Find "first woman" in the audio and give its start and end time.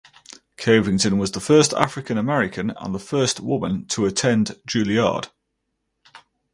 2.97-3.85